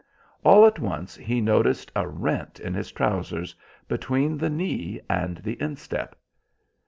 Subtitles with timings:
[0.43, 3.53] All at once he noticed a rent in his trousers,
[3.87, 6.15] between the knee and the instep.